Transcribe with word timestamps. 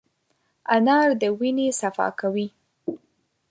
انار 0.75 1.09
د 1.21 1.23
وینې 1.39 1.67
صفا 1.79 2.07
کوي. 2.19 2.47